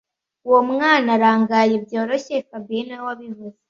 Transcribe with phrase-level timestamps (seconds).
[0.47, 3.57] Uwo mwana arangaye byoroshye fabien niwe wabivuze